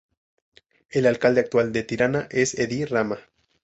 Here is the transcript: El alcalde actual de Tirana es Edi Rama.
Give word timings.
El 0.89 1.05
alcalde 1.05 1.41
actual 1.41 1.71
de 1.73 1.83
Tirana 1.83 2.27
es 2.31 2.55
Edi 2.57 2.85
Rama. 2.85 3.19